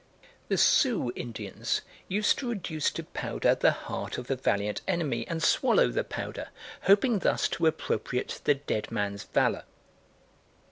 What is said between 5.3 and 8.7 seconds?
swallow the powder, hoping thus to appropriate the